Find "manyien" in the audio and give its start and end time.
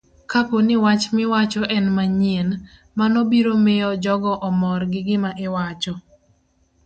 1.95-2.49